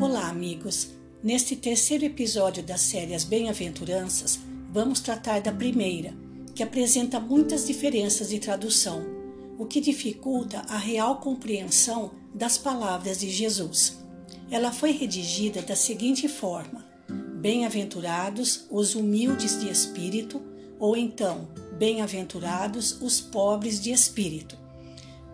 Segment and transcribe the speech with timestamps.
[0.00, 0.90] Olá, amigos!
[1.24, 4.38] Neste terceiro episódio da série As Bem-aventuranças,
[4.70, 6.14] vamos tratar da primeira,
[6.54, 9.04] que apresenta muitas diferenças de tradução,
[9.58, 13.98] o que dificulta a real compreensão das palavras de Jesus.
[14.48, 16.86] Ela foi redigida da seguinte forma:
[17.40, 20.40] Bem-aventurados os humildes de espírito,
[20.78, 24.56] ou então, Bem-aventurados os pobres de espírito,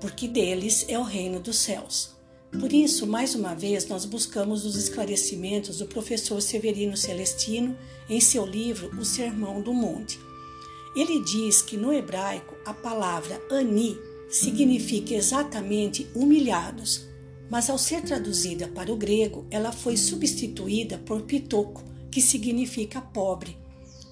[0.00, 2.13] porque deles é o reino dos céus.
[2.60, 7.76] Por isso, mais uma vez, nós buscamos os esclarecimentos do professor Severino Celestino
[8.08, 10.18] em seu livro O Sermão do Monte.
[10.94, 13.98] Ele diz que no hebraico a palavra ani
[14.30, 17.06] significa exatamente humilhados,
[17.50, 23.56] mas ao ser traduzida para o grego, ela foi substituída por pitoco, que significa pobre.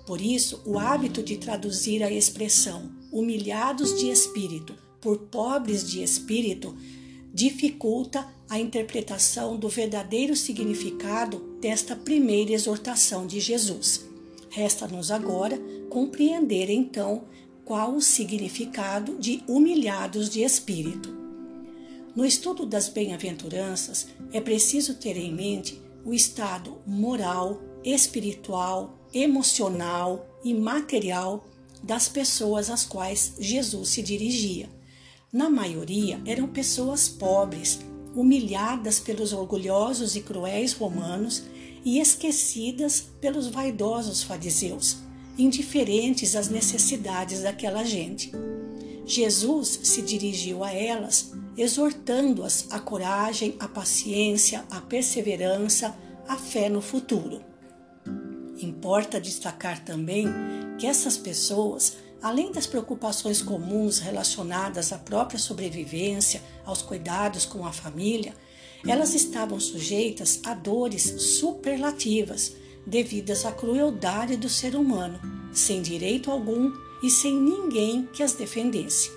[0.04, 6.76] Por isso, o hábito de traduzir a expressão humilhados de espírito por pobres de espírito
[7.32, 14.04] dificulta a interpretação do verdadeiro significado desta primeira exortação de Jesus.
[14.50, 17.24] Resta-nos agora compreender então
[17.64, 21.16] qual o significado de humilhados de espírito.
[22.14, 30.52] No estudo das bem-aventuranças, é preciso ter em mente o estado moral, espiritual, emocional e
[30.52, 31.46] material
[31.82, 34.68] das pessoas às quais Jesus se dirigia
[35.32, 37.80] na maioria, eram pessoas pobres,
[38.14, 41.44] humilhadas pelos orgulhosos e cruéis romanos
[41.82, 44.98] e esquecidas pelos vaidosos fariseus,
[45.38, 48.30] indiferentes às necessidades daquela gente.
[49.06, 55.96] Jesus se dirigiu a elas, exortando-as à coragem, à paciência, à perseverança,
[56.28, 57.42] à fé no futuro.
[58.60, 60.26] Importa destacar também
[60.78, 67.72] que essas pessoas Além das preocupações comuns relacionadas à própria sobrevivência, aos cuidados com a
[67.72, 68.32] família,
[68.86, 72.52] elas estavam sujeitas a dores superlativas
[72.86, 75.20] devidas à crueldade do ser humano,
[75.52, 79.10] sem direito algum e sem ninguém que as defendesse.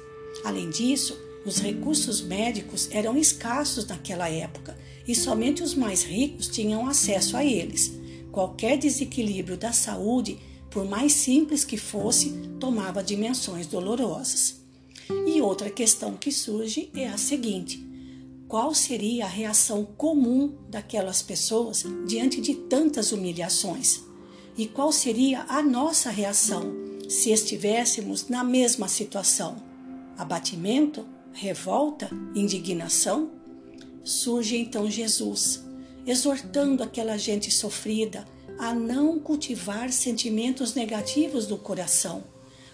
[0.44, 1.16] Além disso,
[1.46, 4.76] os recursos médicos eram escassos naquela época
[5.08, 7.94] e somente os mais ricos tinham acesso a eles.
[8.32, 10.40] Qualquer desequilíbrio da saúde
[10.76, 14.58] por mais simples que fosse, tomava dimensões dolorosas.
[15.26, 17.82] E outra questão que surge é a seguinte:
[18.46, 24.04] qual seria a reação comum daquelas pessoas diante de tantas humilhações?
[24.58, 26.76] E qual seria a nossa reação
[27.08, 29.56] se estivéssemos na mesma situação?
[30.18, 31.06] Abatimento?
[31.32, 32.10] Revolta?
[32.36, 33.32] Indignação?
[34.04, 35.64] Surge então Jesus,
[36.06, 38.28] exortando aquela gente sofrida
[38.58, 42.24] a não cultivar sentimentos negativos do coração,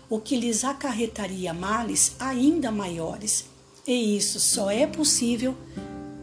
[0.09, 3.45] o que lhes acarretaria males ainda maiores.
[3.87, 5.55] E isso só é possível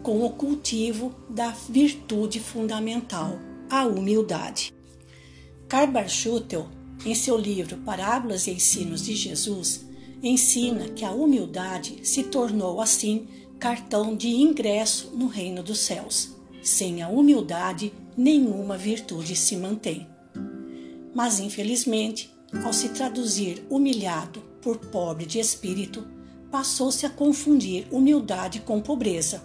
[0.03, 3.39] com o cultivo da virtude fundamental,
[3.69, 4.73] a humildade.
[5.69, 6.69] Karl Schutel,
[7.05, 9.87] em seu livro Parábolas e Ensinos de Jesus,
[10.23, 13.27] ensina que a humildade se tornou assim
[13.59, 16.31] cartão de ingresso no reino dos céus.
[16.63, 20.09] Sem a humildade, nenhuma virtude se mantém.
[21.15, 22.35] Mas, infelizmente,
[22.65, 26.05] ao se traduzir humilhado por pobre de espírito,
[26.51, 29.41] passou-se a confundir humildade com pobreza.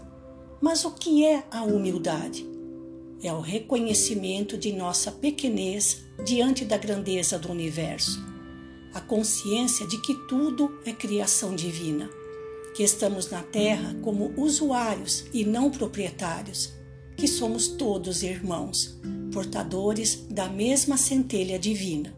[0.59, 2.49] Mas o que é a humildade?
[3.21, 8.25] É o reconhecimento de nossa pequenez diante da grandeza do universo,
[8.93, 12.09] a consciência de que tudo é criação divina,
[12.75, 16.73] que estamos na Terra como usuários e não proprietários
[17.17, 18.99] que somos todos irmãos,
[19.31, 22.15] portadores da mesma centelha divina.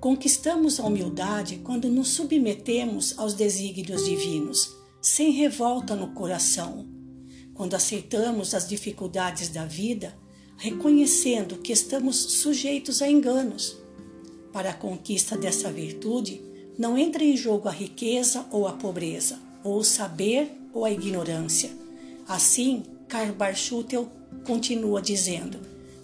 [0.00, 6.86] Conquistamos a humildade quando nos submetemos aos desígnios divinos, sem revolta no coração,
[7.52, 10.16] quando aceitamos as dificuldades da vida,
[10.56, 13.76] reconhecendo que estamos sujeitos a enganos.
[14.52, 16.40] Para a conquista dessa virtude,
[16.78, 21.70] não entra em jogo a riqueza ou a pobreza, ou o saber ou a ignorância.
[22.28, 23.34] Assim, Karl
[24.44, 25.58] continua dizendo: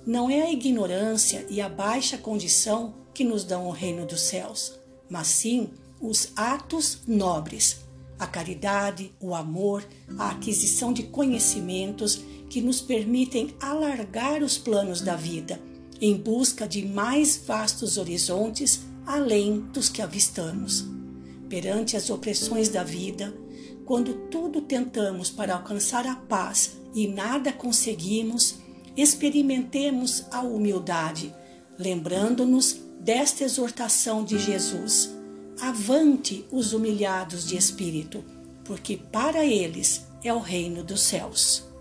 [0.07, 4.79] não é a ignorância e a baixa condição que nos dão o reino dos céus,
[5.09, 5.69] mas sim
[6.01, 7.79] os atos nobres,
[8.19, 9.87] a caridade, o amor,
[10.19, 12.21] a aquisição de conhecimentos
[12.51, 15.61] que nos permitem alargar os planos da vida
[16.01, 20.85] em busca de mais vastos horizontes além dos que avistamos.
[21.49, 23.35] Perante as opressões da vida,
[23.85, 28.57] quando tudo tentamos para alcançar a paz e nada conseguimos,
[28.97, 31.35] experimentemos a humildade,
[31.79, 35.11] lembrando-nos desta exortação de Jesus:
[35.61, 38.25] Avante os humilhados de espírito,
[38.65, 41.74] porque para eles é o reino dos céus.